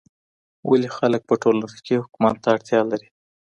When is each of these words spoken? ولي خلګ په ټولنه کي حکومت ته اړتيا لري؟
ولي 0.69 0.89
خلګ 0.97 1.21
په 1.29 1.35
ټولنه 1.41 1.65
کي 1.85 1.95
حکومت 2.03 2.35
ته 2.43 2.47
اړتيا 2.55 2.79
لري؟ 2.91 3.07